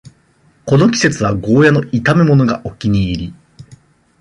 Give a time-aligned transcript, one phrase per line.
[0.65, 3.33] この季節はゴーヤの炒めものがお気に入り